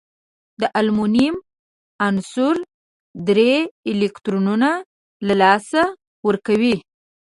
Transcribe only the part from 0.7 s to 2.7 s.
المونیم عنصر